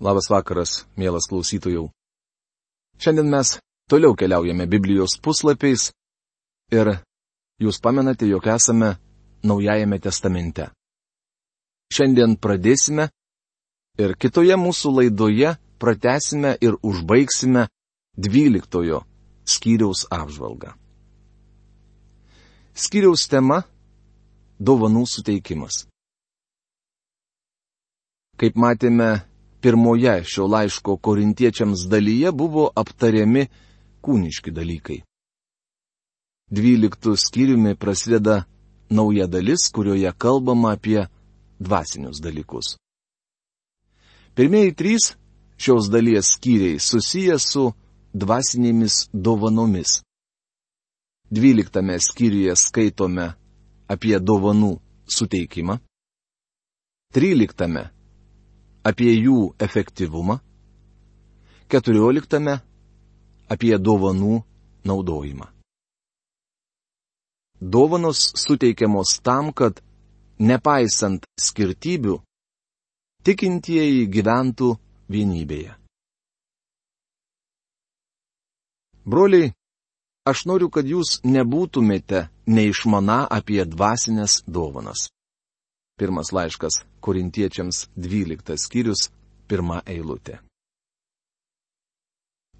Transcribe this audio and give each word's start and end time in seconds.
Labas 0.00 0.30
vakaras, 0.32 0.86
mielas 0.96 1.26
klausytojų. 1.28 1.90
Šiandien 2.96 3.28
mes 3.28 3.58
toliau 3.84 4.14
keliaujame 4.16 4.64
Biblijos 4.64 5.18
puslapiais 5.20 5.90
ir 6.72 6.88
jūs 7.60 7.80
pamenate, 7.84 8.24
jog 8.24 8.48
esame 8.48 8.94
Naujajame 9.44 9.96
testamente. 10.00 10.66
Šiandien 11.92 12.36
pradėsime 12.36 13.06
ir 14.00 14.16
kitoje 14.20 14.56
mūsų 14.60 14.92
laidoje 14.98 15.54
pratesime 15.80 16.56
ir 16.60 16.76
užbaigsime 16.84 17.66
dvyliktojo 18.16 19.00
skyriaus 19.48 20.04
apžvalgą. 20.12 20.74
Skyriaus 22.72 23.28
tema- 23.28 23.64
dovanų 24.68 25.06
suteikimas. 25.08 25.86
Kaip 28.36 28.56
matėme, 28.56 29.29
pirmoje 29.60 30.24
šio 30.24 30.46
laiško 30.46 30.96
korintiečiams 30.96 31.86
dalyje 31.88 32.32
buvo 32.32 32.70
aptariami 32.76 33.46
kūniški 34.02 34.52
dalykai. 34.56 35.00
Dvyliktų 36.50 37.14
skyriumi 37.16 37.76
prasideda 37.78 38.44
nauja 38.90 39.26
dalis, 39.30 39.68
kurioje 39.72 40.12
kalbama 40.18 40.72
apie 40.74 41.06
dvasinius 41.60 42.18
dalykus. 42.20 42.76
Pirmieji 44.34 44.74
trys 44.74 45.14
šios 45.60 45.90
dalies 45.90 46.32
skyriai 46.34 46.80
susiję 46.80 47.38
su 47.38 47.72
dvasinėmis 48.14 49.10
dovanomis. 49.12 50.00
Dvyliktame 51.30 51.98
skyriuje 52.02 52.56
skaitome 52.56 53.26
apie 53.86 54.18
dovanų 54.18 54.72
suteikimą. 55.06 55.78
Tryliktame 57.14 57.90
apie 58.86 59.12
jų 59.14 59.54
efektyvumą, 59.60 60.38
keturioliktame 61.70 62.58
apie 63.50 63.76
dovanų 63.78 64.40
naudojimą. 64.86 65.48
Dovanos 67.60 68.32
suteikiamos 68.40 69.18
tam, 69.20 69.52
kad, 69.52 69.82
nepaisant 70.40 71.26
skirtybių, 71.36 72.16
tikintieji 73.26 74.06
gyventų 74.08 74.70
vienybėje. 75.12 75.76
Broliai, 79.04 79.52
aš 80.24 80.46
noriu, 80.48 80.70
kad 80.72 80.88
jūs 80.88 81.20
nebūtumėte 81.24 82.28
neišmana 82.48 83.26
apie 83.28 83.60
dvasinės 83.68 84.40
dovanas. 84.46 85.08
Pirmas 86.00 86.32
laiškas 86.32 86.78
korintiečiams 87.04 87.86
12 87.96 88.56
skyrius, 88.56 89.10
pirma 89.48 89.82
eilutė. 89.84 90.38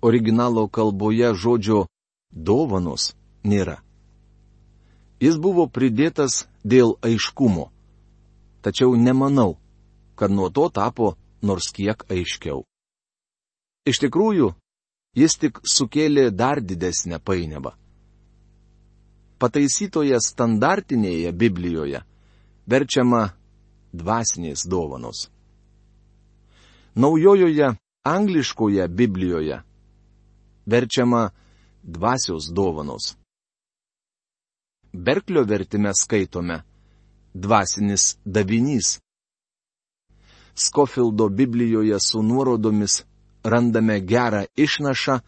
Originalo 0.05 0.67
kalboje 0.69 1.31
žodžio 1.33 1.87
dovanos 2.31 3.15
nėra. 3.45 3.79
Jis 5.25 5.39
buvo 5.41 5.65
pridėtas 5.73 6.43
dėl 6.65 6.93
aiškumo. 7.01 7.71
Tačiau 8.61 8.93
nemanau, 9.07 9.57
kad 10.21 10.29
nuo 10.29 10.51
to 10.53 10.69
tapo 10.69 11.15
nors 11.41 11.71
kiek 11.73 12.05
aiškiau. 12.13 12.67
Iš 13.89 14.03
tikrųjų, 14.05 14.51
jis 15.17 15.41
tik 15.41 15.65
sukėlė 15.65 16.29
dar 16.29 16.61
didesnę 16.61 17.25
painiavą. 17.25 17.73
Pataisytoje 19.41 20.21
standartinėje 20.21 21.33
Biblijoje 21.33 22.05
verčiama 22.71 23.23
dvasinės 23.93 24.67
dovanos. 24.71 25.29
Naujojoje 26.95 27.75
angliškoje 28.05 28.89
Biblijoje 28.89 29.63
verčiama 30.67 31.31
dvasios 31.83 32.51
dovanos. 32.53 33.17
Berklio 34.93 35.45
vertime 35.45 35.93
skaitome 35.95 36.63
dvasinis 37.35 38.17
davinys. 38.25 39.01
Skofildo 40.55 41.29
Biblijoje 41.29 42.01
su 42.01 42.23
nuorodomis 42.23 43.05
randame 43.43 44.01
gerą 44.01 44.45
išnašą, 44.57 45.19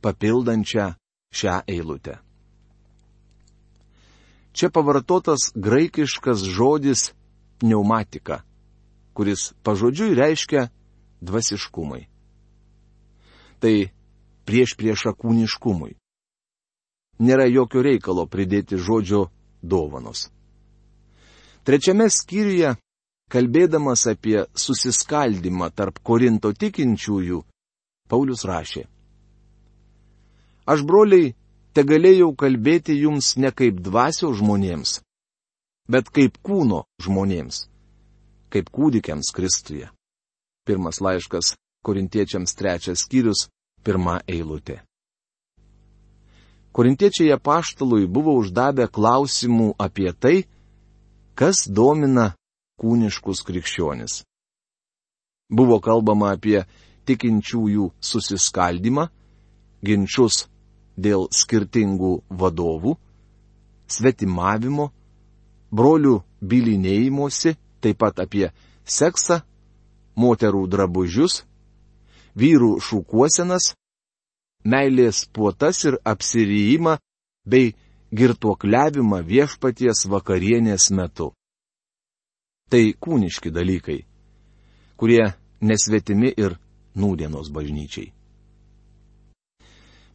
papildančią 0.00 0.94
šią 1.32 1.60
eilutę. 1.66 2.27
Čia 4.58 4.72
pavartotas 4.74 5.52
graikiškas 5.54 6.42
žodis 6.42 7.12
pneumatika, 7.62 8.40
kuris 9.14 9.52
pažodžiui 9.62 10.16
reiškia 10.18 10.64
dvasiškumai. 11.22 12.08
Tai 13.62 13.74
prieš 14.42 14.74
priešą 14.80 15.14
kūniškumui. 15.14 15.94
Nėra 17.22 17.46
jokio 17.46 17.84
reikalo 17.86 18.26
pridėti 18.26 18.78
žodžio 18.82 19.28
dovanos. 19.62 20.26
Trečiame 21.62 22.10
skyriuje, 22.10 22.74
kalbėdamas 23.30 24.08
apie 24.10 24.46
susiskaldimą 24.58 25.70
tarp 25.70 26.02
Korinto 26.02 26.50
tikinčiųjų, 26.50 27.44
Paulius 28.10 28.42
rašė. 28.42 28.88
Aš, 30.66 30.82
broliai, 30.82 31.36
te 31.78 31.84
galėjau 31.86 32.32
kalbėti 32.34 32.96
jums 32.98 33.36
ne 33.38 33.52
kaip 33.54 33.76
dvasio 33.86 34.32
žmonėms, 34.34 34.96
bet 35.86 36.08
kaip 36.10 36.40
kūno 36.42 36.80
žmonėms, 37.04 37.68
kaip 38.50 38.72
kūdikiams 38.74 39.30
Kristuje. 39.36 39.86
Pirmas 40.66 40.98
laiškas 40.98 41.52
Korintiečiams 41.86 42.56
trečias 42.58 43.04
skyrius, 43.06 43.44
pirma 43.86 44.16
eilutė. 44.26 44.80
Korintiečiai 46.74 47.30
apaštalui 47.38 48.10
buvo 48.10 48.34
uždavę 48.42 48.90
klausimų 48.90 49.70
apie 49.78 50.10
tai, 50.18 50.36
kas 51.38 51.68
domina 51.70 52.32
kūniškus 52.82 53.46
krikščionis. 53.46 54.24
Buvo 55.46 55.78
kalbama 55.78 56.34
apie 56.34 56.64
tikinčiųjų 57.06 57.92
susiskaldimą, 58.02 59.10
ginčius 59.86 60.48
dėl 60.98 61.28
skirtingų 61.30 62.12
vadovų, 62.28 62.96
svetimavimo, 63.88 64.90
brolių 65.70 66.18
bilinėjimuose, 66.42 67.54
taip 67.80 68.00
pat 68.02 68.20
apie 68.24 68.48
seksą, 68.84 69.40
moterų 70.18 70.66
drabužius, 70.70 71.42
vyrų 72.38 72.78
šūkuosenas, 72.82 73.72
meilės 74.64 75.24
puotas 75.32 75.84
ir 75.86 75.98
apsirijimą 76.04 76.98
bei 77.46 77.74
girtuokliavimą 78.14 79.22
viešpaties 79.24 80.06
vakarienės 80.10 80.90
metu. 80.90 81.32
Tai 82.68 82.82
kūniški 83.00 83.52
dalykai, 83.54 84.02
kurie 85.00 85.24
nesvetimi 85.60 86.34
ir 86.36 86.58
nūdienos 86.98 87.48
bažnyčiai. 87.54 88.17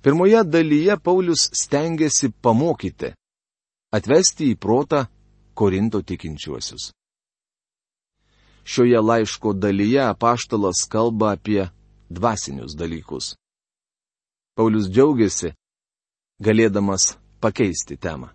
Pirmoje 0.03 0.43
dalyje 0.43 0.97
Paulius 0.97 1.49
stengiasi 1.55 2.27
pamokyti, 2.43 3.13
atvesti 3.95 4.49
į 4.51 4.57
protą 4.59 5.05
Korinto 5.55 6.01
tikinčiuosius. 6.03 6.89
Šioje 8.67 8.99
laiško 8.99 9.53
dalyje 9.53 10.01
apaštalas 10.03 10.83
kalba 10.91 11.31
apie 11.37 11.69
dvasinius 12.09 12.75
dalykus. 12.75 13.37
Paulius 14.59 14.91
džiaugiasi, 14.91 15.53
galėdamas 16.43 17.15
pakeisti 17.39 17.95
temą. 17.95 18.33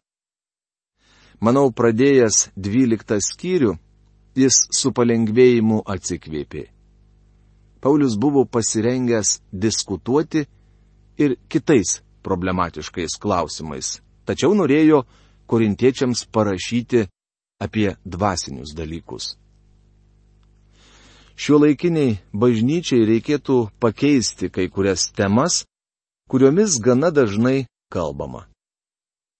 Manau, 1.44 1.68
pradėjęs 1.68 2.48
dvyliktą 2.56 3.20
skyrių, 3.20 3.76
jis 4.40 4.64
su 4.72 4.96
palengvėjimu 4.96 5.84
atsikvėpė. 5.84 6.64
Paulius 7.84 8.16
buvo 8.16 8.48
pasirengęs 8.48 9.42
diskutuoti 9.52 10.48
ir 11.18 11.36
kitais 11.48 12.00
problematiškais 12.22 13.18
klausimais, 13.20 13.98
tačiau 14.26 14.54
norėjo 14.54 15.04
korintiečiams 15.48 16.26
parašyti 16.32 17.06
apie 17.62 17.96
dvasinius 18.04 18.74
dalykus. 18.76 19.36
Šiuo 21.38 21.60
laikiniai 21.62 22.18
bažnyčiai 22.34 23.06
reikėtų 23.06 23.58
pakeisti 23.78 24.50
kai 24.50 24.66
kurias 24.74 25.06
temas, 25.14 25.62
kuriomis 26.30 26.80
gana 26.82 27.12
dažnai 27.14 27.68
kalbama. 27.94 28.48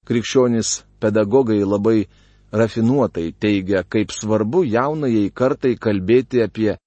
Krikščionis 0.06 0.84
pedagogai 1.02 1.58
labai 1.66 2.06
rafinuotai 2.54 3.32
teigia, 3.32 3.82
kaip 3.82 4.14
svarbu 4.14 4.62
jaunajai 4.64 5.26
kartai 5.34 5.75
kalbėti 5.76 6.40
apie 6.46 6.78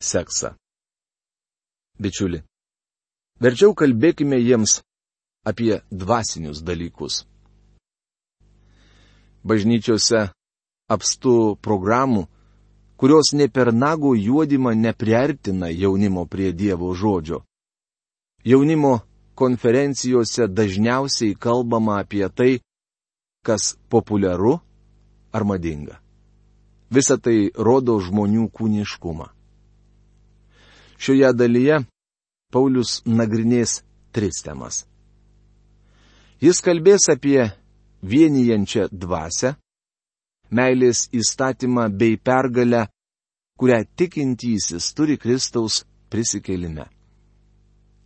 seksą. 0.00 0.54
Bičiuli, 2.00 2.40
Verčiau 3.42 3.74
kalbėkime 3.74 4.38
jiems 4.38 4.76
apie 5.42 5.80
dvasinius 5.90 6.60
dalykus. 6.62 7.24
Bažnyčiose 9.42 10.28
apstu 10.86 11.56
programų, 11.58 12.28
kurios 12.94 13.32
ne 13.34 13.48
per 13.50 13.72
nago 13.74 14.14
juodimą 14.14 14.76
nepriartina 14.78 15.72
jaunimo 15.74 16.22
prie 16.30 16.52
Dievo 16.54 16.94
žodžio. 16.94 17.42
Jaunimo 18.46 19.00
konferencijose 19.34 20.46
dažniausiai 20.46 21.34
kalbama 21.34 21.98
apie 21.98 22.28
tai, 22.30 22.60
kas 23.42 23.74
populiaru 23.90 24.60
ar 25.34 25.42
madinga. 25.44 25.98
Visa 26.94 27.18
tai 27.18 27.50
rodo 27.56 27.98
žmonių 27.98 28.46
kūniškumą. 28.54 29.26
Šioje 31.02 31.32
dalyje 31.34 31.82
Paulius 32.52 33.00
nagrinės 33.08 33.80
tris 34.12 34.42
temas. 34.44 34.84
Jis 36.42 36.60
kalbės 36.60 37.08
apie 37.12 37.46
vienijančią 38.02 38.88
dvasę, 38.92 39.54
meilės 40.50 41.06
įstatymą 41.14 41.86
bei 41.98 42.18
pergalę, 42.18 42.86
kurią 43.58 43.78
tikintysis 43.96 44.90
turi 44.96 45.16
Kristaus 45.18 45.84
prisikelime. 46.10 46.88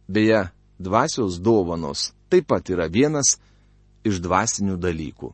Beje, 0.09 0.45
dvasios 0.79 1.41
dovanos 1.41 2.13
taip 2.31 2.47
pat 2.51 2.71
yra 2.71 2.87
vienas 2.93 3.37
iš 4.07 4.21
dvasinių 4.23 4.77
dalykų. 4.79 5.33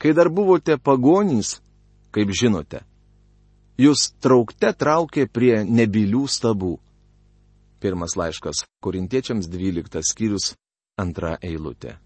Kai 0.00 0.12
dar 0.16 0.30
buvote 0.32 0.78
pagonys, 0.78 1.60
kaip 2.14 2.32
žinote, 2.34 2.80
jūs 3.80 4.10
traukte 4.20 4.72
traukė 4.76 5.26
prie 5.28 5.62
nebilių 5.64 6.26
stabų. 6.28 6.76
Pirmas 7.82 8.14
laiškas 8.16 8.64
Korintiečiams 8.84 9.48
12 9.50 10.02
skyrius, 10.06 10.52
antra 10.98 11.36
eilutė. 11.42 11.96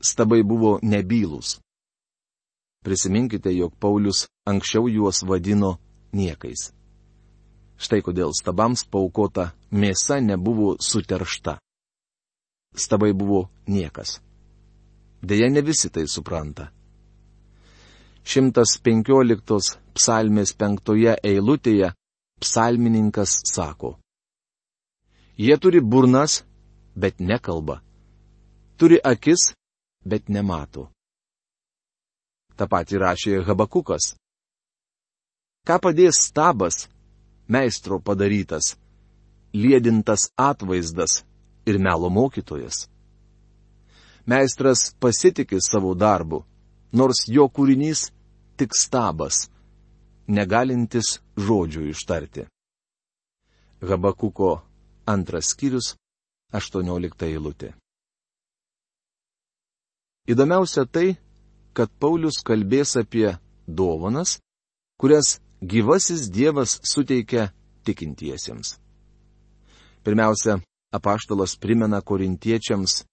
Stabai 0.00 0.42
buvo 0.42 0.78
nebylus. 0.82 1.58
Prisiminkite, 2.80 3.52
jog 3.52 3.74
Paulius 3.76 4.24
anksčiau 4.48 4.88
juos 4.88 5.20
vadino 5.28 5.74
niekais. 6.16 6.70
Štai 7.80 8.00
kodėl 8.04 8.32
stabams 8.36 8.86
paukota 8.88 9.50
mėsa 9.72 10.20
nebuvo 10.24 10.76
suteršta. 10.80 11.58
Stabai 12.76 13.12
buvo 13.12 13.48
niekas. 13.68 14.20
Deja, 15.20 15.48
ne 15.52 15.60
visi 15.60 15.90
tai 15.92 16.06
supranta. 16.08 16.70
115 18.24 19.79
psalmės 20.00 20.54
penktoje 20.56 21.12
eilutėje 21.20 21.92
psalmininkas 22.40 23.34
sako. 23.52 23.98
Jie 25.36 25.56
turi 25.60 25.80
burnas, 25.80 26.40
bet 26.96 27.20
nekalba. 27.20 27.80
Turi 28.80 28.96
akis, 29.04 29.52
bet 30.04 30.28
nemato. 30.32 30.88
Ta 32.56 32.64
pati 32.68 32.96
rašė 32.96 33.42
Habakukas. 33.44 34.14
Ką 35.68 35.76
padės 35.84 36.24
stabas, 36.28 36.88
meistro 37.48 38.00
padarytas, 38.00 38.76
liedintas 39.52 40.30
atvaizdas 40.36 41.20
ir 41.68 41.76
melo 41.78 42.08
mokytojas. 42.08 42.88
Meistras 44.24 44.90
pasitikė 45.00 45.60
savo 45.60 45.92
darbu, 45.94 46.44
nors 46.92 47.26
jo 47.28 47.48
kūrinys 47.48 48.08
tik 48.56 48.76
stabas, 48.76 49.48
negalintis 50.30 51.18
žodžių 51.36 51.90
ištarti. 51.90 52.46
Habakuko 53.82 54.60
antras 55.08 55.50
skyrius, 55.54 55.94
18 56.52 57.26
eilutė. 57.26 57.72
Įdomiausia 60.30 60.84
tai, 60.86 61.16
kad 61.74 61.90
Paulius 61.98 62.42
kalbės 62.46 62.96
apie 63.00 63.32
dovanas, 63.66 64.38
kurias 65.00 65.38
gyvasis 65.62 66.28
Dievas 66.30 66.78
suteikia 66.86 67.50
tikintiesiems. 67.84 68.76
Pirmiausia, 70.04 70.60
apaštalas 70.92 71.56
primena 71.56 72.00
korintiečiams, 72.02 73.04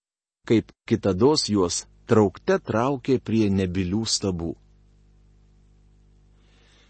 kaip 0.47 0.71
kitados 0.87 1.47
juos 1.49 1.85
traukte 2.07 2.59
traukė 2.59 3.19
prie 3.19 3.49
nebilių 3.51 4.05
stabų. 4.07 4.53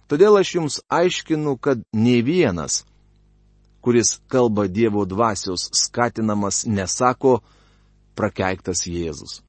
Todėl 0.07 0.39
aš 0.39 0.53
jums 0.55 0.79
aiškinu, 0.87 1.57
kad 1.59 1.81
ne 1.93 2.21
vienas, 2.23 2.85
kuris 3.83 4.17
kalba 4.31 4.67
Dievo 4.67 5.03
dvasios 5.05 5.67
skatinamas, 5.75 6.63
nesako 6.65 7.41
prakeiktas 8.15 8.85
Jėzus. 8.87 9.41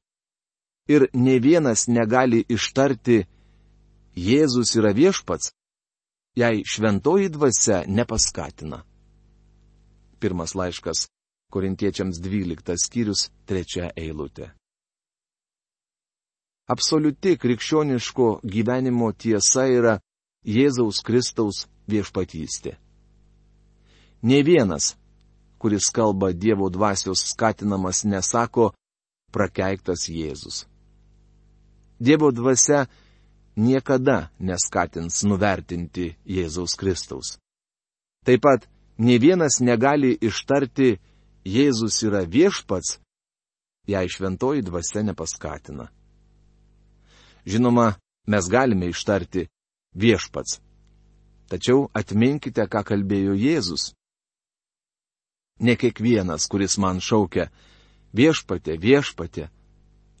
Ir 0.89 1.07
ne 1.13 1.37
vienas 1.39 1.87
negali 1.87 2.43
ištarti 2.49 3.23
Jėzus 4.19 4.75
yra 4.75 4.91
viešpats, 4.95 5.53
jei 6.35 6.63
šventoji 6.65 7.29
dvasia 7.29 7.83
nepaskatina. 7.87 8.83
Pirmas 10.19 10.55
laiškas 10.55 11.07
Korintiečiams 11.49 12.19
12 12.19 12.75
skyrius 12.77 13.29
3 13.47 13.93
eilutė. 13.95 14.51
Absoliuti 16.69 17.37
krikščioniško 17.41 18.27
gyvenimo 18.43 19.09
tiesa 19.17 19.65
yra 19.65 19.95
Jėzaus 20.45 21.01
Kristaus 21.03 21.67
viešpatystė. 21.89 22.77
Ne 24.23 24.39
vienas, 24.43 24.95
kuris 25.59 25.89
kalba 25.91 26.31
Dievo 26.33 26.69
dvasios 26.69 27.23
skatinamas, 27.31 28.03
nesako 28.05 28.71
prakeiktas 29.31 30.07
Jėzus. 30.09 30.65
Dievo 31.99 32.31
dvasia 32.31 32.87
niekada 33.59 34.29
neskatins 34.39 35.23
nuvertinti 35.27 36.15
Jėzaus 36.23 36.75
Kristaus. 36.79 37.37
Taip 38.23 38.41
pat 38.43 38.67
ne 38.97 39.19
vienas 39.19 39.59
negali 39.59 40.15
ištarti 40.21 40.99
Jėzus 41.43 41.99
yra 42.07 42.23
viešpats, 42.23 42.99
jei 43.87 44.07
šventoji 44.07 44.63
dvasia 44.63 45.03
nepaskatina. 45.03 45.89
Žinoma, 47.47 47.95
mes 48.27 48.49
galime 48.51 48.91
ištarti 48.91 49.47
viešpats. 49.95 50.59
Tačiau 51.49 51.87
atminkite, 51.93 52.65
ką 52.69 52.83
kalbėjo 52.85 53.33
Jėzus. 53.33 53.93
Ne 55.59 55.75
kiekvienas, 55.75 56.45
kuris 56.47 56.77
man 56.77 57.01
šaukia 57.01 57.49
viešpatė, 58.15 58.77
viešpatė, 58.79 59.49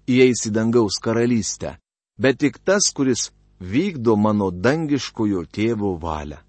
įeis 0.09 0.47
į 0.49 0.55
dangaus 0.55 0.97
karalystę 1.01 1.77
bet 2.19 2.39
tik 2.39 2.59
tas, 2.63 2.91
kuris 2.95 3.31
vykdo 3.59 4.15
mano 4.15 4.51
dangiškojo 4.51 5.45
tėvo 5.55 5.95
valią. 6.03 6.39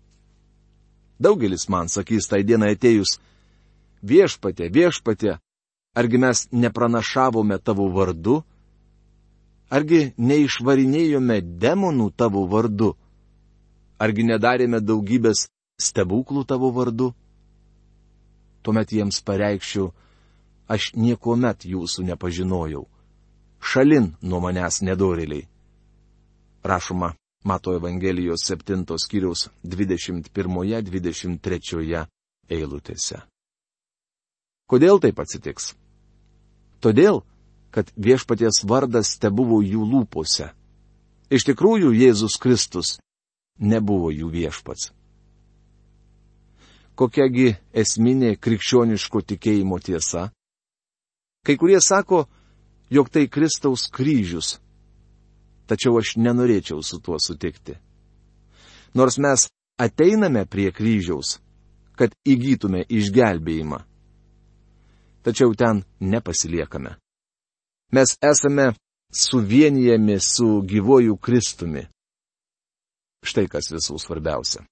Daugelis 1.21 1.69
man 1.69 1.89
sakys 1.93 2.27
tai 2.31 2.43
dienai 2.49 2.75
atėjus, 2.75 3.19
viešpatė, 4.03 4.71
viešpatė, 4.73 5.37
argi 5.95 6.19
mes 6.19 6.47
nepranašavome 6.51 7.59
tavo 7.63 7.91
vardu, 7.95 8.41
argi 9.71 10.01
neišvarinėjome 10.17 11.39
demonų 11.63 12.09
tavo 12.17 12.47
vardu, 12.51 12.95
argi 14.01 14.25
nedarėme 14.25 14.81
daugybės 14.81 15.49
stebuklų 15.81 16.45
tavo 16.49 16.73
vardu. 16.73 17.13
Tuomet 18.65 18.93
jiems 18.93 19.21
pareikščiau, 19.25 19.93
aš 20.69 20.93
niekuomet 20.97 21.65
jūsų 21.69 22.05
nepažinojau. 22.11 22.85
Šalin 23.61 24.15
nuo 24.23 24.41
manęs 24.41 24.81
nedoriliai 24.85 25.51
rašoma 26.65 27.15
Mato 27.45 27.75
Evangelijos 27.75 28.45
7 28.45 28.85
skyriaus 28.99 29.49
21-23 29.65 32.07
eilutėse. 32.51 33.23
Kodėl 34.69 35.01
taip 35.01 35.19
atsitiks? 35.21 35.75
Todėl, 36.81 37.23
kad 37.73 37.93
viešpaties 37.97 38.65
vardas 38.65 39.19
te 39.19 39.31
buvo 39.31 39.63
jų 39.65 39.85
lūpose. 39.89 40.51
Iš 41.31 41.45
tikrųjų, 41.49 41.93
Jėzus 41.97 42.39
Kristus 42.41 42.99
nebuvo 43.61 44.11
jų 44.13 44.31
viešpats. 44.33 44.91
Kokiagi 46.99 47.55
esminė 47.73 48.35
krikščioniško 48.37 49.23
tikėjimo 49.33 49.79
tiesa? 49.81 50.29
Kai 51.47 51.57
kurie 51.57 51.81
sako, 51.81 52.27
jog 52.93 53.09
tai 53.09 53.29
Kristaus 53.33 53.87
kryžius 53.89 54.59
tačiau 55.71 56.01
aš 56.01 56.17
nenorėčiau 56.19 56.83
su 56.83 56.99
tuo 57.05 57.19
sutikti. 57.23 57.77
Nors 58.99 59.21
mes 59.23 59.47
ateiname 59.79 60.43
prie 60.51 60.73
kryžiaus, 60.75 61.39
kad 61.95 62.15
įgytume 62.27 62.83
išgelbėjimą. 62.91 63.79
Tačiau 65.23 65.55
ten 65.55 65.85
nepasiliekame. 66.01 66.97
Mes 67.95 68.17
esame 68.25 68.73
suvienijami 69.13 70.17
su 70.23 70.63
gyvoju 70.67 71.19
Kristumi. 71.23 71.87
Štai 73.21 73.47
kas 73.53 73.69
visų 73.73 73.99
svarbiausia. 74.01 74.65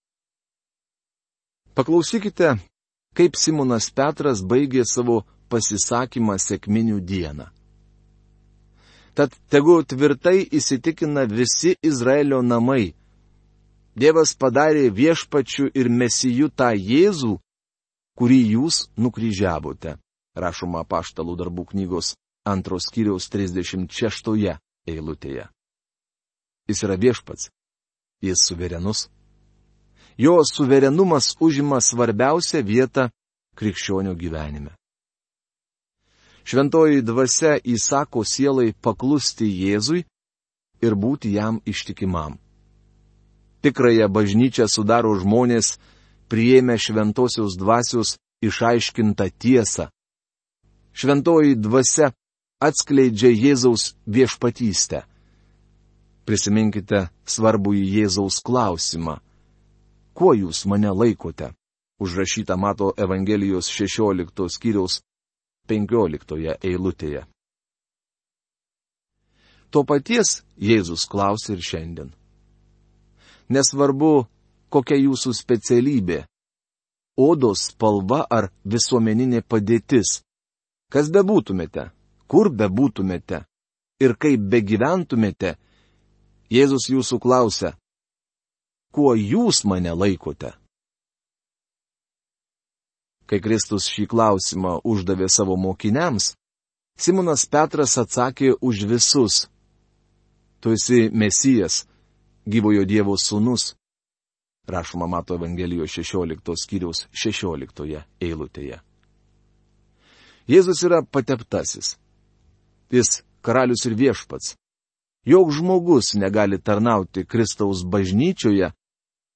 Paklausykite, 1.77 2.57
kaip 3.15 3.37
Simonas 3.37 3.91
Petras 3.95 4.41
baigė 4.43 4.83
savo 4.89 5.23
pasisakymą 5.53 6.39
sėkminių 6.43 7.01
dieną. 7.05 7.49
Tad 9.19 9.35
tegu 9.51 9.81
tvirtai 9.83 10.47
įsitikina 10.55 11.27
visi 11.27 11.75
Izraelio 11.83 12.39
namai. 12.43 12.95
Dievas 13.99 14.37
padarė 14.39 14.89
viešpačių 14.95 15.73
ir 15.75 15.91
mesijų 15.91 16.53
tą 16.55 16.71
Jėzų, 16.77 17.33
kurį 18.19 18.39
jūs 18.55 18.85
nukryžiavote. 18.95 19.97
Rašoma 20.39 20.85
paštalų 20.87 21.35
darbų 21.41 21.65
knygos 21.73 22.13
antros 22.47 22.87
kiriaus 22.95 23.27
36 23.27 24.55
eilutėje. 24.87 25.49
Jis 26.71 26.85
yra 26.87 26.95
viešpats. 26.95 27.51
Jis 28.23 28.43
suverenus. 28.43 29.09
Jo 30.19 30.43
suverenumas 30.45 31.37
užima 31.41 31.81
svarbiausią 31.81 32.63
vietą 32.67 33.09
krikščionių 33.59 34.15
gyvenime. 34.19 34.73
Šventoji 36.49 37.03
dvasia 37.03 37.59
įsako 37.61 38.25
sielai 38.25 38.73
paklusti 38.73 39.47
Jėzui 39.47 40.05
ir 40.81 40.95
būti 40.95 41.35
jam 41.35 41.61
ištikimam. 41.67 42.39
Tikrąją 43.63 44.07
bažnyčią 44.09 44.69
sudaro 44.71 45.13
žmonės, 45.19 45.77
priėmę 46.31 46.79
šventosios 46.79 47.59
dvasios 47.59 48.17
išaiškintą 48.43 49.29
tiesą. 49.39 49.89
Šventoji 50.95 51.59
dvasia 51.59 52.13
atskleidžia 52.63 53.31
Jėzaus 53.31 53.95
viešpatystę. 54.07 55.05
Prisiminkite 56.29 57.07
svarbų 57.25 57.73
į 57.81 57.85
Jėzaus 57.95 58.43
klausimą. 58.45 59.17
Kuo 60.13 60.35
jūs 60.37 60.67
mane 60.69 60.93
laikote? 60.93 61.55
užrašyta 61.99 62.57
Mato 62.57 62.93
Evangelijos 62.97 63.67
16 63.69 64.49
skyriaus 64.49 65.01
15 65.69 66.55
eilutėje. 66.63 67.25
To 69.71 69.85
paties 69.85 70.43
Jėzus 70.57 71.05
klausia 71.11 71.53
ir 71.57 71.63
šiandien. 71.63 72.13
Nesvarbu, 73.53 74.27
kokia 74.73 74.97
jūsų 74.97 75.35
specialybė- 75.37 76.25
odos 77.29 77.69
spalva 77.73 78.25
ar 78.31 78.51
visuomeninė 78.65 79.43
padėtis. 79.43 80.23
Kas 80.93 81.11
bebūtumėte, 81.11 81.91
kur 82.27 82.49
bebūtumėte 82.49 83.45
ir 84.01 84.15
kaip 84.17 84.41
begyventumėte, 84.41 85.57
Jėzus 86.49 86.89
jūsų 86.89 87.19
klausia, 87.21 87.75
kuo 88.93 89.13
jūs 89.13 89.67
mane 89.69 89.93
laikote? 89.93 90.55
Kai 93.29 93.39
Kristus 93.45 93.91
šį 93.93 94.07
klausimą 94.09 94.79
uždavė 94.89 95.29
savo 95.29 95.59
mokiniams, 95.61 96.33
Simonas 96.99 97.45
Petras 97.47 97.99
atsakė 98.01 98.55
už 98.65 98.87
visus. 98.89 99.47
Tu 100.59 100.73
esi 100.75 101.11
Mesijas, 101.13 101.85
gyvojo 102.49 102.87
Dievo 102.89 103.15
sūnus. 103.21 103.75
Rašoma 104.67 105.07
Mato 105.07 105.37
Evangelijos 105.37 105.93
16 105.95 106.57
skyriaus 106.65 107.05
16 107.13 108.03
eilutėje. 108.21 108.81
Jėzus 110.49 110.81
yra 110.89 111.05
pateptasis. 111.05 111.99
Jis 112.91 113.21
karalius 113.45 113.85
ir 113.85 113.95
viešpats. 113.95 114.57
Jok 115.29 115.51
žmogus 115.53 116.15
negali 116.15 116.57
tarnauti 116.57 117.27
Kristaus 117.29 117.83
bažnyčioje, 117.85 118.71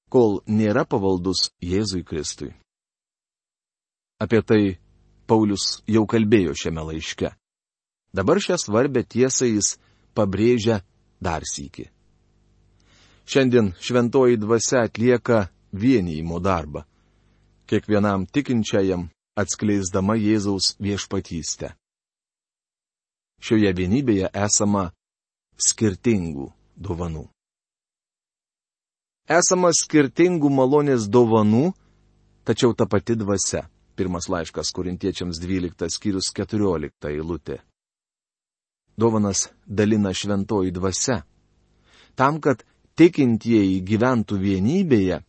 kol 0.09 0.39
nėra 0.49 0.87
pavaldus 0.89 1.51
Jėzui 1.61 2.01
Kristui. 2.01 2.55
Apie 4.17 4.41
tai 4.41 4.63
Paulius 5.29 5.83
jau 5.85 6.07
kalbėjo 6.09 6.55
šiame 6.57 6.85
laiške. 6.89 7.35
Dabar 8.17 8.41
šią 8.41 8.57
svarbę 8.63 9.03
tiesą 9.05 9.51
jis 9.51 9.75
pabrėžia 10.17 10.81
dar 11.21 11.45
sįki. 11.45 11.91
Šiandien 13.29 13.75
šventoji 13.77 14.41
dvasia 14.41 14.87
atlieka 14.89 15.51
vienijimo 15.73 16.41
darbą. 16.41 16.87
Kiekvienam 17.69 18.25
tikinčiajam 18.33 19.11
atskleisdama 19.37 20.17
Jėzaus 20.17 20.73
viešpatystę. 20.81 21.75
Šioje 23.45 23.77
vienybėje 23.77 24.33
esama 24.33 24.89
skirtingų 25.63 26.51
dovanų. 26.77 27.27
Esama 29.31 29.71
skirtingų 29.73 30.51
malonės 30.51 31.07
dovanų, 31.09 31.73
tačiau 32.45 32.75
ta 32.75 32.87
pati 32.91 33.15
dvasia. 33.17 33.69
Pirmas 33.95 34.27
laiškas 34.33 34.73
korintiečiams 34.75 35.39
12 35.39 35.89
skyrius 35.93 36.33
14 36.35 37.11
eilutė. 37.13 37.61
Dovanas 38.99 39.51
dalina 39.67 40.13
šventoji 40.13 40.73
dvasia. 40.73 41.23
Tam, 42.17 42.41
kad 42.41 42.65
tikintieji 42.99 43.81
gyventų 43.85 44.39
vienybėje, 44.43 45.23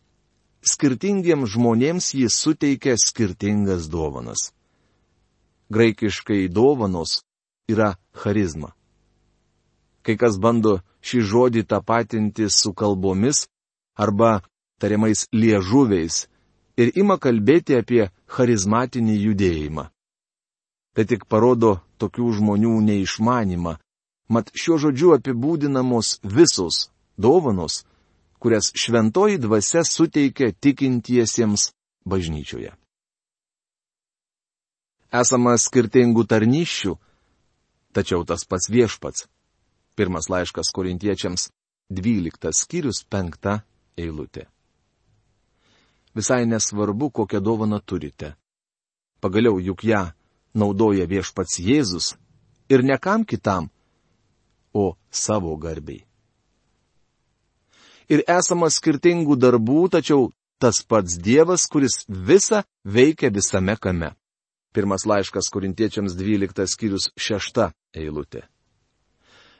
skirtingiems 0.64 1.54
žmonėms 1.54 2.10
jis 2.18 2.36
suteikia 2.40 2.96
skirtingas 3.00 3.88
dovanas. 3.92 4.50
Graikiškai 5.72 6.48
dovanos 6.48 7.22
yra 7.68 7.94
charizma. 8.12 8.74
Kai 10.04 10.16
kas 10.20 10.36
bando 10.36 10.78
šį 11.04 11.20
žodį 11.30 11.62
tapatinti 11.68 12.48
su 12.52 12.74
kalbomis 12.76 13.46
arba 13.96 14.42
tariamais 14.80 15.26
liežuviais 15.32 16.26
ir 16.76 16.92
ima 16.98 17.16
kalbėti 17.18 17.78
apie 17.78 18.10
charizmatinį 18.34 19.16
judėjimą. 19.26 19.88
Tai 20.94 21.04
tik 21.10 21.26
parodo 21.30 21.80
tokių 21.98 22.30
žmonių 22.38 22.74
neišmanimą, 22.88 23.74
mat 24.28 24.50
šiuo 24.54 24.78
žodžiu 24.82 25.14
apibūdinamos 25.16 26.18
visos 26.22 26.88
dovanos, 27.16 27.82
kurias 28.38 28.70
šventoji 28.76 29.40
dvasia 29.42 29.82
suteikia 29.88 30.52
tikintiesiems 30.52 31.72
bažnyčioje. 32.06 32.74
Esama 35.14 35.54
skirtingų 35.58 36.26
tarnyščių, 36.26 36.96
tačiau 37.94 38.24
tas 38.26 38.42
pats 38.44 38.66
viešpats. 38.70 39.28
Pirmas 39.94 40.30
laiškas 40.30 40.72
korintiečiams, 40.74 41.50
12 41.90 42.50
skyrius 42.56 43.04
5 43.10 43.60
eilutė 44.00 44.48
visai 46.14 46.46
nesvarbu, 46.46 47.10
kokią 47.10 47.40
dovaną 47.40 47.80
turite. 47.80 48.34
Pagaliau 49.20 49.58
juk 49.60 49.84
ją 49.84 50.02
naudoja 50.54 51.06
viešpats 51.06 51.58
Jėzus 51.58 52.14
ir 52.68 52.84
ne 52.84 52.98
kam 52.98 53.24
kitam, 53.24 53.70
o 54.72 54.96
savo 55.10 55.56
garbiai. 55.56 56.04
Ir 58.08 58.22
esama 58.28 58.68
skirtingų 58.70 59.36
darbų, 59.40 59.88
tačiau 59.96 60.30
tas 60.60 60.82
pats 60.84 61.16
Dievas, 61.18 61.64
kuris 61.66 62.04
visą 62.08 62.62
veikia 62.84 63.32
visame 63.32 63.76
kame. 63.80 64.12
Pirmas 64.74 65.06
laiškas 65.06 65.48
korintiečiams 65.54 66.14
12 66.18 66.66
skyrius 66.68 67.08
6 67.16 67.70
eilutė. 67.94 68.44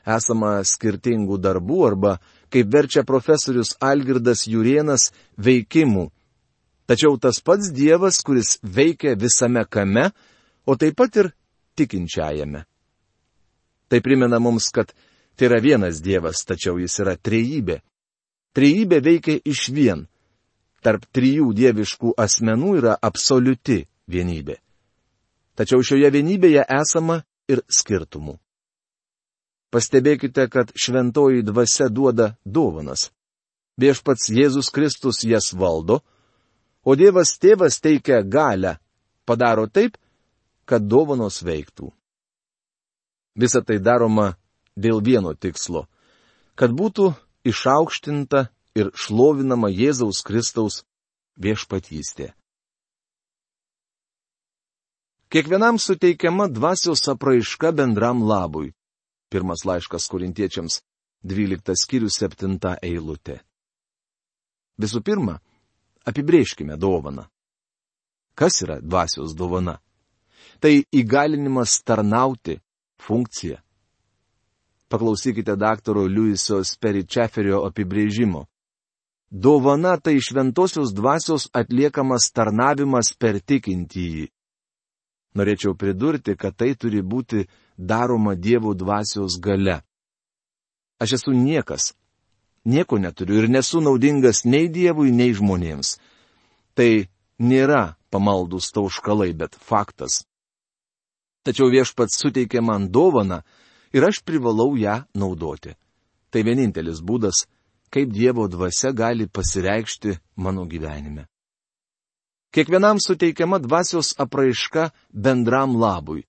Esama 0.05 0.59
skirtingų 0.63 1.39
darbų 1.41 1.79
arba, 1.87 2.17
kaip 2.53 2.69
verčia 2.71 3.01
profesorius 3.03 3.73
Algirdas 3.81 4.45
Jurienas, 4.45 5.09
veikimų, 5.41 6.09
Tačiau 6.85 7.17
tas 7.17 7.41
pats 7.41 7.71
Dievas, 7.73 8.21
kuris 8.21 8.59
veikia 8.61 9.15
visame 9.17 9.65
kame, 9.65 10.11
o 10.69 10.75
taip 10.77 10.95
pat 10.97 11.17
ir 11.17 11.31
tikinčiajame. 11.77 12.61
Tai 13.89 13.99
primena 14.01 14.39
mums, 14.39 14.69
kad 14.69 14.93
tai 15.35 15.49
yra 15.49 15.59
vienas 15.61 16.01
Dievas, 16.01 16.45
tačiau 16.45 16.77
jis 16.77 16.99
yra 17.01 17.17
trejybė. 17.17 17.79
Trejybė 18.55 19.01
veikia 19.01 19.41
iš 19.41 19.69
vien. 19.73 20.05
Tarp 20.85 21.07
trijų 21.09 21.49
dieviškų 21.57 22.13
asmenų 22.21 22.77
yra 22.77 22.93
absoliuti 23.01 23.81
vienybė. 24.05 24.59
Tačiau 25.57 25.81
šioje 25.81 26.11
vienybėje 26.13 26.67
esama 26.69 27.23
ir 27.49 27.65
skirtumų. 27.65 28.37
Pastebėkite, 29.75 30.45
kad 30.47 30.69
šventoji 30.71 31.41
dvasia 31.43 31.89
duoda 31.91 32.29
dovanas. 32.47 33.09
Viešpats 33.75 34.29
Jėzus 34.31 34.69
Kristus 34.71 35.25
jas 35.27 35.49
valdo, 35.51 35.97
o 36.87 36.95
Dievas 36.95 37.33
tėvas 37.43 37.81
teikia 37.83 38.21
galę, 38.23 38.77
padaro 39.27 39.65
taip, 39.67 39.97
kad 40.63 40.87
dovanos 40.87 41.41
veiktų. 41.43 41.89
Visa 43.35 43.59
tai 43.67 43.81
daroma 43.83 44.37
dėl 44.79 45.03
vieno 45.03 45.35
tikslo- 45.35 45.89
kad 46.59 46.71
būtų 46.71 47.11
išaukštinta 47.43 48.47
ir 48.79 48.91
šlovinama 48.95 49.67
Jėzaus 49.67 50.23
Kristaus 50.23 50.85
viešpatystė. 51.35 52.31
Kiekvienam 55.27 55.75
suteikiama 55.75 56.47
dvasios 56.47 57.03
apraiška 57.11 57.75
bendram 57.75 58.23
labui. 58.23 58.71
Pirmas 59.35 59.65
laiškas 59.67 60.07
korintiečiams, 60.07 60.79
12 61.27 61.75
skyrius 61.81 62.21
7 62.23 62.55
eilutė. 62.79 63.41
Visų 64.79 65.01
pirma, 65.03 65.39
Apibrieškime 66.05 66.77
dovaną. 66.77 67.25
Kas 68.35 68.61
yra 68.61 68.77
dvasios 68.81 69.33
dovana? 69.33 69.79
Tai 70.61 70.83
įgalinimas 70.93 71.81
tarnauti, 71.83 72.59
funkcija. 73.01 73.57
Paklausykite 74.89 75.55
daktaro 75.57 76.05
Liuiso 76.05 76.61
Speričeferio 76.63 77.63
apibrėžimo. 77.65 78.45
Dovana 79.31 79.95
tai 79.97 80.19
šventosios 80.21 80.93
dvasios 80.93 81.49
atliekamas 81.57 82.29
tarnavimas 82.31 83.09
per 83.17 83.41
tikintįjį. 83.41 84.27
Norėčiau 85.35 85.73
pridurti, 85.73 86.37
kad 86.37 86.53
tai 86.55 86.75
turi 86.77 87.01
būti 87.01 87.47
daroma 87.77 88.35
Dievo 88.35 88.73
dvasios 88.73 89.39
gale. 89.39 89.81
Aš 90.99 91.13
esu 91.13 91.31
niekas. 91.31 91.93
Nieko 92.65 92.97
neturiu 92.97 93.43
ir 93.43 93.49
nesu 93.49 93.81
naudingas 93.81 94.45
nei 94.45 94.69
Dievui, 94.69 95.11
nei 95.11 95.33
žmonėms. 95.37 95.99
Tai 96.73 97.07
nėra 97.39 97.95
pamaldus 98.09 98.71
tauškalai, 98.73 99.33
bet 99.37 99.55
faktas. 99.59 100.23
Tačiau 101.45 101.69
viešpats 101.69 102.17
suteikė 102.17 102.63
man 102.65 102.89
dovaną 102.89 103.43
ir 103.93 104.07
aš 104.07 104.23
privalau 104.25 104.73
ją 104.79 105.03
naudoti. 105.13 105.75
Tai 106.33 106.41
vienintelis 106.41 107.03
būdas, 107.05 107.45
kaip 107.93 108.09
Dievo 108.09 108.47
dvasia 108.49 108.91
gali 108.91 109.27
pasireikšti 109.27 110.17
mano 110.41 110.65
gyvenime. 110.65 111.27
Kiekvienam 112.55 112.97
suteikiama 113.03 113.59
dvasios 113.59 114.15
apraiška 114.17 114.89
bendram 115.11 115.75
labui. 115.75 116.23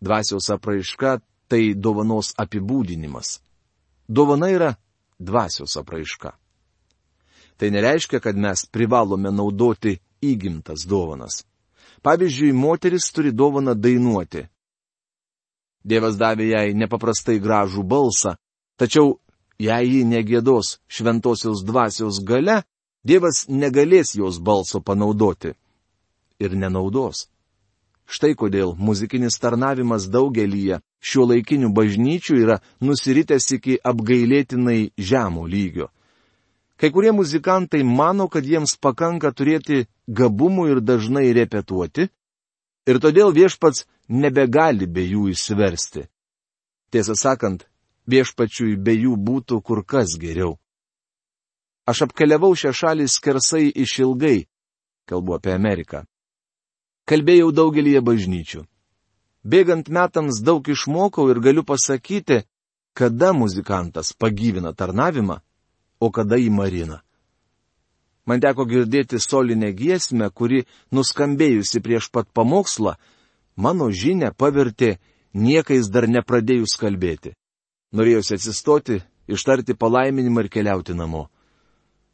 Dvasios 0.00 0.50
apraiška 0.50 1.18
tai 1.48 1.74
dovanos 1.74 2.34
apibūdinimas. 2.38 3.40
Dovana 4.08 4.50
yra 4.52 4.74
dvasios 5.18 5.76
apraiška. 5.76 6.32
Tai 7.58 7.70
nereiškia, 7.74 8.20
kad 8.20 8.36
mes 8.36 8.66
privalome 8.70 9.32
naudoti 9.34 9.98
įgimtas 10.22 10.86
dovanas. 10.86 11.42
Pavyzdžiui, 12.02 12.52
moteris 12.54 13.10
turi 13.10 13.32
dovaną 13.34 13.74
dainuoti. 13.74 14.44
Dievas 15.82 16.18
davė 16.20 16.52
jai 16.52 16.74
nepaprastai 16.78 17.40
gražų 17.42 17.82
balsą, 17.82 18.36
tačiau 18.78 19.16
Jei 19.58 19.88
ji 19.90 20.04
negėdos 20.06 20.76
šventosios 20.86 21.64
dvasios 21.66 22.22
gale, 22.22 22.62
Dievas 23.08 23.46
negalės 23.48 24.14
jos 24.14 24.38
balso 24.38 24.80
panaudoti. 24.82 25.54
Ir 26.38 26.54
nenaudos. 26.54 27.26
Štai 28.08 28.32
kodėl 28.40 28.72
muzikinis 28.80 29.36
tarnavimas 29.36 30.06
daugelyje 30.08 30.80
šio 31.04 31.26
laikinių 31.28 31.68
bažnyčių 31.76 32.38
yra 32.40 32.56
nusiritęs 32.80 33.50
iki 33.58 33.76
apgailėtinai 33.84 34.94
žemo 34.96 35.44
lygio. 35.44 35.90
Kai 36.80 36.88
kurie 36.94 37.12
muzikantai 37.12 37.82
mano, 37.84 38.28
kad 38.32 38.46
jiems 38.46 38.78
pakanka 38.80 39.32
turėti 39.34 39.84
gabumų 40.08 40.68
ir 40.72 40.80
dažnai 40.80 41.26
repetuoti, 41.36 42.08
ir 42.88 43.00
todėl 43.02 43.34
viešpats 43.34 43.84
nebegali 44.08 44.86
be 44.86 45.04
jų 45.04 45.28
įsiversti. 45.34 46.06
Tiesą 46.88 47.12
sakant, 47.18 47.66
viešpačiui 48.08 48.78
be 48.80 48.94
jų 48.96 49.18
būtų 49.20 49.60
kur 49.60 49.84
kas 49.84 50.16
geriau. 50.16 50.56
Aš 51.84 52.06
apkeliavau 52.08 52.54
šią 52.56 52.72
šalį 52.72 53.08
skersai 53.08 53.66
išilgai, 53.84 54.46
kalbu 55.08 55.36
apie 55.36 55.52
Ameriką. 55.52 56.06
Kalbėjau 57.08 57.52
daugelįje 57.56 58.02
bažnyčių. 58.04 58.62
Bėgant 59.48 59.88
metams 59.88 60.42
daug 60.44 60.66
išmokau 60.68 61.30
ir 61.32 61.40
galiu 61.40 61.64
pasakyti, 61.64 62.42
kada 62.92 63.32
muzikantas 63.32 64.12
pagyvina 64.12 64.74
tarnavimą, 64.76 65.38
o 66.04 66.10
kada 66.12 66.36
jį 66.36 66.50
marina. 66.52 66.98
Man 68.28 68.42
teko 68.44 68.66
girdėti 68.68 69.16
solinę 69.24 69.70
giesmę, 69.72 70.28
kuri, 70.28 70.66
nuskambėjusi 70.92 71.80
prieš 71.80 72.10
pat 72.12 72.28
pamokslą, 72.36 72.98
mano 73.56 73.88
žinę 73.88 74.34
pavertė 74.36 74.98
niekais 75.32 75.88
dar 75.88 76.04
nepradėjus 76.12 76.76
kalbėti. 76.76 77.32
Norėjusi 77.96 78.36
atsistoti, 78.36 79.00
ištarti 79.32 79.72
palaiminimą 79.72 80.44
ir 80.44 80.50
keliauti 80.52 80.92
namo. 80.92 81.30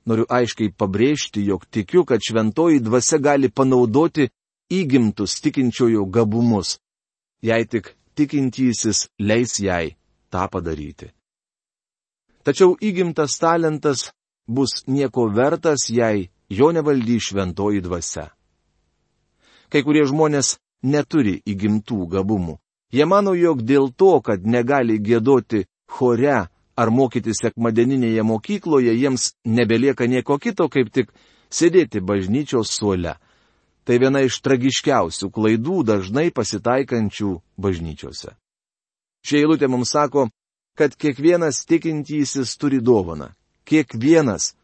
Noriu 0.07 0.29
aiškiai 0.31 0.71
pabrėžti, 0.71 1.43
jog 1.49 1.67
tikiu, 1.67 2.05
kad 2.07 2.23
šventoji 2.23 2.79
dvasia 2.85 3.19
gali 3.19 3.51
panaudoti 3.51 4.29
įgimtus 4.71 5.41
tikinčiojo 5.45 6.07
gabumus, 6.07 6.79
jei 7.43 7.67
tik 7.67 7.95
tikintysis 8.15 9.09
leis 9.19 9.59
jai 9.61 9.97
tą 10.31 10.47
padaryti. 10.51 11.11
Tačiau 12.45 12.77
įgimtas 12.81 13.39
talentas 13.41 14.13
bus 14.47 14.85
nieko 14.87 15.29
vertas, 15.33 15.89
jei 15.89 16.29
jo 16.49 16.71
nevaldys 16.73 17.31
šventoji 17.31 17.81
dvasia. 17.81 18.29
Kai 19.73 19.83
kurie 19.83 20.05
žmonės 20.07 20.59
neturi 20.85 21.41
įgimtų 21.49 22.07
gabumų. 22.13 22.59
Jie 22.95 23.07
mano, 23.09 23.33
jog 23.35 23.65
dėl 23.65 23.89
to, 23.97 24.21
kad 24.21 24.45
negali 24.47 25.01
gėdoti 25.03 25.65
chore 25.91 26.37
ar 26.77 26.91
mokytis 26.91 27.41
sekmadieninėje 27.43 28.23
mokykloje, 28.23 28.93
jiems 28.95 29.33
nebelieka 29.45 30.07
nieko 30.07 30.39
kito, 30.39 30.69
kaip 30.69 30.93
tik 30.93 31.11
sėdėti 31.51 32.03
bažnyčios 32.05 32.71
suole. 32.71 33.17
Tai 33.85 33.99
viena 34.01 34.23
iš 34.25 34.41
tragiškiausių 34.41 35.29
klaidų 35.29 35.83
dažnai 35.85 36.31
pasitaikančių 36.33 37.35
bažnyčiose. 37.61 38.33
Šia 39.25 39.45
eilutė 39.45 39.69
mums 39.69 39.93
sako, 39.93 40.29
kad 40.77 40.97
kiekvienas 40.97 41.65
tikintysis 41.69 42.57
turi 42.57 42.81
dovaną. 42.81 43.33
Kiekvienas. 43.65 44.55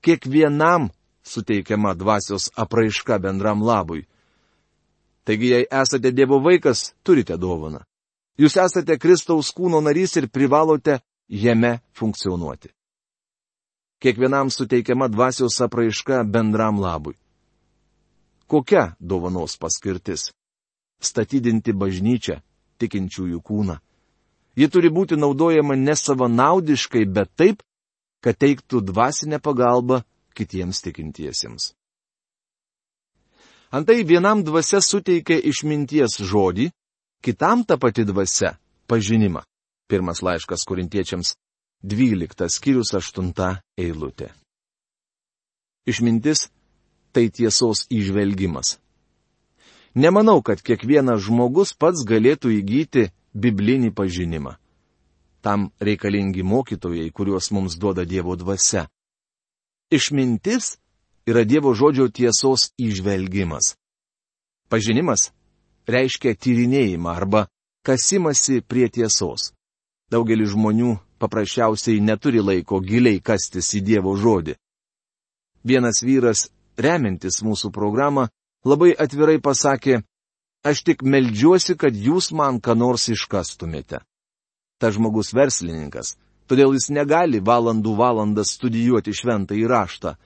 Kiekvienam 0.00 0.88
suteikiama 1.22 1.94
dvasios 1.94 2.50
apraiška 2.56 3.18
bendram 3.18 3.62
labui. 3.62 4.06
Taigi, 5.24 5.48
jei 5.50 5.66
esate 5.70 6.12
Dievo 6.12 6.38
vaikas, 6.38 6.94
turite 7.02 7.36
dovaną. 7.36 7.80
Jūs 8.38 8.56
esate 8.60 8.98
Kristaus 9.00 9.50
kūno 9.50 9.80
narys 9.82 10.16
ir 10.20 10.28
privalote 10.28 11.00
jame 11.28 11.80
funkcionuoti. 11.92 12.70
Kiekvienam 13.98 14.50
suteikiama 14.50 15.08
dvasios 15.08 15.60
apraiška 15.60 16.22
bendram 16.24 16.78
labui. 16.80 17.16
Kokia 18.46 18.94
dovanos 19.00 19.56
paskirtis? 19.58 20.30
Statydinti 21.02 21.74
bažnyčią, 21.76 22.40
tikinčiųjų 22.80 23.40
kūną. 23.42 23.76
Ji 24.56 24.68
turi 24.72 24.88
būti 24.88 25.18
naudojama 25.20 25.76
ne 25.76 25.92
savanaudiškai, 25.96 27.04
bet 27.04 27.32
taip, 27.36 27.60
kad 28.24 28.38
teiktų 28.40 28.80
dvasinę 28.88 29.40
pagalbą 29.42 30.00
kitiems 30.36 30.80
tikintiesiems. 30.84 31.74
Antai 33.70 34.04
vienam 34.08 34.44
dvasia 34.46 34.80
suteikia 34.80 35.36
išminties 35.42 36.16
žodį, 36.22 36.70
kitam 37.20 37.64
ta 37.64 37.76
pati 37.76 38.06
dvasia- 38.06 38.56
pažinimą. 38.88 39.42
Pirmas 39.88 40.22
laiškas 40.22 40.64
korintiečiams 40.64 41.34
12 41.82 42.48
skyrius 42.48 42.94
8 42.94 43.60
eilutė. 43.78 44.32
Išmintis- 45.86 46.48
tai 47.16 47.30
tiesos 47.32 47.86
išvelgimas. 47.88 48.76
Nemanau, 49.96 50.42
kad 50.44 50.60
kiekvienas 50.60 51.22
žmogus 51.24 51.72
pats 51.72 52.04
galėtų 52.04 52.50
įgyti 52.58 53.06
biblinį 53.32 53.94
pažinimą. 53.96 54.58
Tam 55.40 55.70
reikalingi 55.80 56.44
mokytojai, 56.44 57.08
kuriuos 57.16 57.48
mums 57.56 57.78
duoda 57.80 58.04
Dievo 58.04 58.36
dvasia. 58.36 58.84
Išmintis 59.88 60.76
yra 61.24 61.46
Dievo 61.48 61.72
žodžio 61.72 62.10
tiesos 62.12 62.68
išvelgimas. 62.76 63.72
Pažinimas 64.68 65.30
reiškia 65.88 66.34
tyrinėjimą 66.36 67.14
arba 67.16 67.46
kasimasi 67.86 68.60
prie 68.60 68.90
tiesos. 68.92 69.54
Daugelis 70.12 70.52
žmonių 70.52 70.98
paprasčiausiai 71.22 72.04
neturi 72.04 72.44
laiko 72.44 72.82
giliai 72.84 73.22
kastis 73.24 73.72
į 73.78 73.80
Dievo 73.88 74.12
žodį. 74.20 74.58
Vienas 75.64 76.04
vyras, 76.04 76.50
remiantis 76.76 77.42
mūsų 77.44 77.72
programą, 77.74 78.28
labai 78.64 78.92
atvirai 78.92 79.38
pasakė, 79.42 80.02
aš 80.66 80.82
tik 80.86 81.02
meldžiuosi, 81.02 81.76
kad 81.76 81.96
jūs 81.96 82.32
man 82.32 82.60
ką 82.60 82.76
nors 82.76 83.08
iškastumėte. 83.12 84.02
Ta 84.80 84.92
žmogus 84.92 85.32
verslininkas, 85.32 86.16
todėl 86.46 86.76
jis 86.76 86.90
negali 86.92 87.40
valandų 87.40 87.96
valandas 87.96 88.52
studijuoti 88.58 89.14
šventą 89.16 89.56
įraštą 89.56 90.16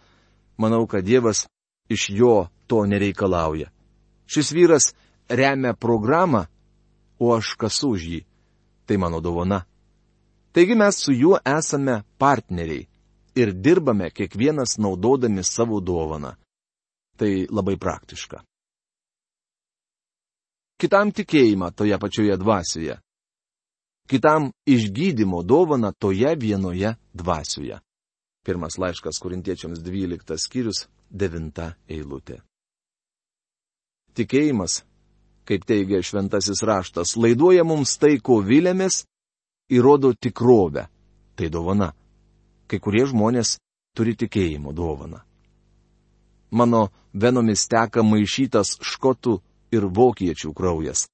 Manau, 0.61 0.87
kad 0.87 1.05
Dievas 1.05 1.49
iš 1.89 2.11
jo 2.11 2.49
to 2.67 2.85
nereikalauja. 2.87 3.71
Šis 4.27 4.53
vyras 4.53 4.93
remia 5.29 5.73
programą, 5.73 6.45
o 7.19 7.33
aš 7.33 7.55
kas 7.57 7.81
už 7.85 8.05
jį. 8.05 8.21
Tai 8.87 8.97
mano 9.01 9.23
dovana. 9.25 9.65
Taigi 10.53 10.77
mes 10.77 10.99
su 11.01 11.15
juo 11.17 11.39
esame 11.59 12.03
partneriai 12.19 12.89
ir 13.35 13.53
dirbame 13.55 14.11
kiekvienas 14.11 14.79
naudodami 14.79 15.45
savo 15.45 15.81
dovaną. 15.81 16.35
Tai 17.17 17.47
labai 17.51 17.77
praktiška. 17.77 18.41
Kitam 20.81 21.13
tikėjimą 21.13 21.75
toje 21.77 21.99
pačioje 22.01 22.37
dvasioje. 22.41 22.97
Kitam 24.09 24.51
išgydymo 24.67 25.43
dovana 25.43 25.93
toje 25.93 26.33
vienoje 26.37 26.95
dvasioje. 27.13 27.79
Pirmas 28.45 28.79
laiškas 28.79 29.21
korintiečiams 29.21 29.83
12 29.85 30.39
skyrius 30.41 30.87
9 31.13 31.61
eilutė. 31.89 32.41
Tikėjimas, 34.17 34.81
kaip 35.45 35.67
teigia 35.69 36.01
šventasis 36.03 36.65
raštas, 36.67 37.15
laiduoja 37.21 37.65
mums 37.69 37.99
tai, 38.01 38.17
ko 38.19 38.41
vilėmės 38.43 39.05
įrodo 39.71 40.15
tikrovę. 40.17 40.89
Tai 41.37 41.49
dovana. 41.53 41.93
Kai 42.71 42.79
kurie 42.79 43.03
žmonės 43.11 43.57
turi 43.99 44.15
tikėjimo 44.15 44.71
dovaną. 44.73 45.25
Mano 46.51 46.89
venomis 47.13 47.67
teka 47.71 48.05
maišytas 48.07 48.77
škotų 48.79 49.41
ir 49.75 49.87
vokiečių 49.87 50.53
kraujas. 50.55 51.09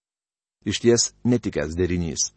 Iš 0.69 0.81
ties 0.85 1.03
netikęs 1.25 1.77
derinys. 1.79 2.33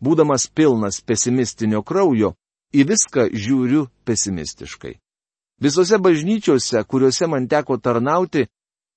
Būdamas 0.00 0.48
pilnas 0.48 1.00
pesimistinio 1.04 1.82
kraujo, 1.84 2.32
į 2.72 2.86
viską 2.88 3.28
žiūriu 3.32 3.86
pesimistiškai. 4.08 4.96
Visose 5.62 5.98
bažnyčiose, 6.00 6.80
kuriuose 6.88 7.28
man 7.28 7.48
teko 7.48 7.76
tarnauti, 7.78 8.48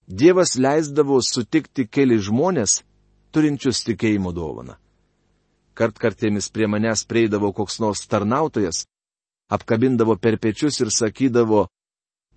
Dievas 0.07 0.53
leisdavo 0.61 1.17
sutikti 1.25 1.87
keli 1.89 2.19
žmonės, 2.21 2.83
turinčius 3.33 3.79
tikėjimo 3.87 4.29
dovaną. 4.37 4.75
Kart 5.73 5.97
kartėmis 5.97 6.51
prie 6.53 6.67
manęs 6.69 7.01
prieidavo 7.09 7.49
koks 7.57 7.79
nors 7.81 8.05
tarnautojas, 8.05 8.83
apkabindavo 9.49 10.15
per 10.17 10.37
pečius 10.39 10.79
ir 10.81 10.91
sakydavo, 10.91 11.67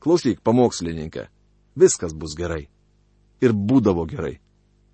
klausyk, 0.03 0.41
pamokslininkė, 0.45 1.29
viskas 1.77 2.15
bus 2.15 2.37
gerai. 2.39 2.69
Ir 3.41 3.55
būdavo 3.55 4.05
gerai. 4.11 4.39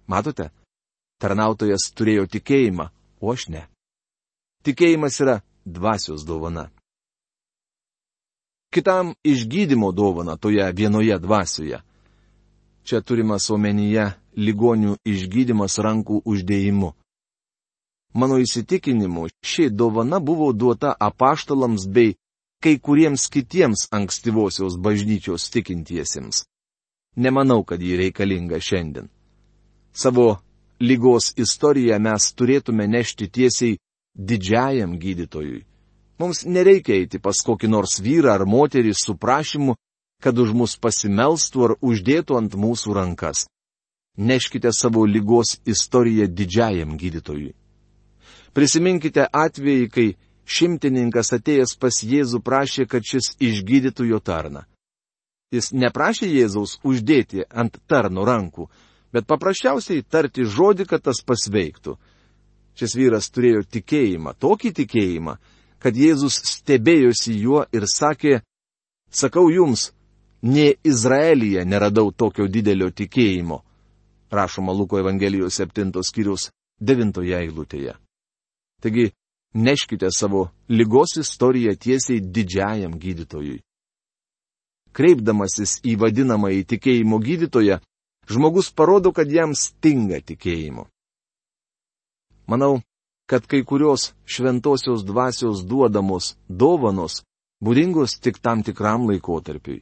Matote, 0.07 0.51
tarnautojas 1.21 1.89
turėjo 1.97 2.27
tikėjimą, 2.29 2.91
o 3.21 3.33
aš 3.33 3.49
ne. 3.49 3.65
Tikėjimas 4.65 5.21
yra 5.21 5.41
dvasios 5.65 6.25
dovana. 6.29 6.69
Kitam 8.75 9.15
išgydymo 9.25 9.93
dovana 9.93 10.37
toje 10.37 10.67
vienoje 10.73 11.19
dvasioje. 11.19 11.79
Čia 12.85 13.01
turimas 13.01 13.47
omenyje 13.51 14.11
ligonių 14.37 14.99
išgydymas 15.09 15.79
rankų 15.79 16.21
uždėjimu. 16.27 16.91
Mano 18.15 18.39
įsitikinimu, 18.39 19.27
ši 19.43 19.71
dovana 19.71 20.21
buvo 20.21 20.53
duota 20.53 20.95
apaštalams 21.01 21.89
bei 21.91 22.15
kai 22.63 22.79
kuriems 22.79 23.27
kitiems 23.29 23.89
ankstyvosios 23.91 24.79
bažnyčios 24.79 25.51
tikintiesiems. 25.51 26.45
Nemanau, 27.17 27.65
kad 27.65 27.83
ji 27.83 27.97
reikalinga 27.97 28.61
šiandien. 28.61 29.09
Savo 29.93 30.39
lygos 30.81 31.33
istoriją 31.37 31.99
mes 31.99 32.31
turėtume 32.39 32.87
nešti 32.89 33.29
tiesiai 33.31 33.79
didžiajam 34.15 34.95
gydytojui. 34.99 35.65
Mums 36.19 36.45
nereikia 36.47 36.95
eiti 37.01 37.19
pas 37.19 37.43
kokį 37.47 37.69
nors 37.75 37.99
vyrą 37.99 38.33
ar 38.35 38.47
moterį 38.47 38.95
su 38.95 39.17
prašymu, 39.19 39.75
kad 40.23 40.39
už 40.39 40.55
mus 40.55 40.79
pasimelstų 40.79 41.67
ar 41.67 41.77
uždėtų 41.83 42.39
ant 42.39 42.55
mūsų 42.55 42.95
rankas. 42.95 43.45
Neškite 44.17 44.71
savo 44.73 45.03
lygos 45.07 45.59
istoriją 45.67 46.31
didžiajam 46.31 46.95
gydytojui. 46.97 47.53
Prisiminkite 48.55 49.27
atvejį, 49.27 49.89
kai 49.91 50.07
šimtininkas 50.47 51.33
atėjęs 51.35 51.75
pas 51.81 51.99
Jėzų 52.05 52.41
prašė, 52.45 52.87
kad 52.87 53.03
šis 53.03 53.35
išgydytų 53.43 54.07
jo 54.13 54.21
tarną. 54.23 54.65
Jis 55.55 55.73
neprašė 55.75 56.29
Jėzaus 56.31 56.79
uždėti 56.87 57.45
ant 57.51 57.77
tarno 57.91 58.25
rankų, 58.27 58.69
bet 59.15 59.27
paprasčiausiai 59.31 60.03
tarti 60.03 60.47
žodį, 60.47 60.87
kad 60.91 61.05
tas 61.07 61.23
pasveiktų. 61.27 61.97
Šis 62.75 62.97
vyras 62.99 63.31
turėjo 63.31 63.63
tikėjimą, 63.71 64.35
tokį 64.43 64.73
tikėjimą, 64.81 65.37
kad 65.79 65.95
Jėzus 65.95 66.41
stebėjosi 66.51 67.37
juo 67.39 67.63
ir 67.75 67.87
sakė, 67.87 68.41
sakau 69.11 69.47
jums, 69.53 69.93
ne 70.43 70.73
Izraelyje 70.83 71.63
neradau 71.65 72.11
tokio 72.11 72.49
didelio 72.51 72.91
tikėjimo. 72.91 73.63
Rašoma 74.35 74.75
Luko 74.75 74.99
Evangelijos 74.99 75.61
7 75.61 76.03
skyrius 76.03 76.51
9 76.83 77.23
eilutėje. 77.39 77.95
Taigi, 78.85 79.13
neškite 79.55 80.09
savo 80.13 80.51
lygos 80.69 81.17
istoriją 81.17 81.73
tiesiai 81.81 82.21
didžiajam 82.21 82.99
gydytojui. 83.01 83.63
Kreipdamasis 84.93 85.79
į 85.89 85.95
vadinamąjį 86.03 86.67
tikėjimo 86.73 87.19
gydytoją, 87.25 87.79
žmogus 88.29 88.69
parodo, 88.77 89.13
kad 89.17 89.33
jam 89.33 89.55
stinga 89.57 90.21
tikėjimo. 90.21 90.85
Manau, 92.47 92.83
kad 93.27 93.47
kai 93.49 93.63
kurios 93.65 94.13
šventosios 94.29 95.07
dvasios 95.09 95.65
duodamos 95.65 96.35
dovanos 96.49 97.23
būdingos 97.65 98.19
tik 98.21 98.37
tam 98.45 98.61
tikram 98.63 99.09
laikotarpiui. 99.09 99.81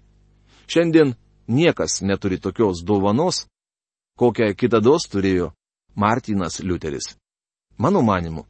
Šiandien 0.70 1.16
niekas 1.50 2.00
neturi 2.06 2.38
tokios 2.38 2.86
dovanos, 2.86 3.48
kokią 4.14 4.54
kitados 4.54 5.10
turėjo 5.10 5.50
Martinas 5.98 6.62
Liuteris. 6.62 7.16
Mano 7.82 8.06
manimu, 8.06 8.46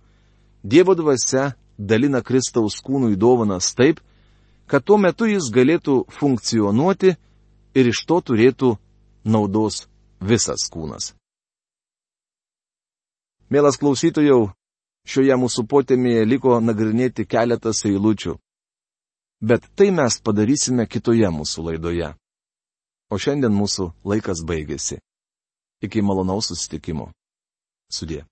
Dievo 0.62 0.94
dvasia 0.94 1.52
dalina 1.78 2.22
Kristaus 2.22 2.78
kūnui 2.84 3.16
dovanas 3.16 3.74
taip, 3.74 4.00
kad 4.66 4.84
tuo 4.86 4.98
metu 4.98 5.26
jis 5.26 5.50
galėtų 5.52 6.04
funkcionuoti 6.18 7.16
ir 7.74 7.90
iš 7.90 8.04
to 8.06 8.20
turėtų 8.20 8.76
naudos 9.24 9.86
visas 10.20 10.68
kūnas. 10.70 11.12
Mielas 13.52 13.76
klausytojau, 13.76 14.52
šioje 15.04 15.36
mūsų 15.36 15.66
potėmėje 15.68 16.24
liko 16.24 16.56
nagrinėti 16.60 17.26
keletas 17.28 17.84
eilučių. 17.84 18.38
Bet 19.42 19.66
tai 19.76 19.90
mes 19.90 20.20
padarysime 20.22 20.86
kitoje 20.86 21.28
mūsų 21.28 21.66
laidoje. 21.68 22.12
O 23.12 23.18
šiandien 23.18 23.52
mūsų 23.52 23.90
laikas 24.08 24.40
baigėsi. 24.46 25.02
Iki 25.82 26.00
malonaus 26.06 26.48
susitikimo. 26.52 27.10
Sudė. 27.92 28.22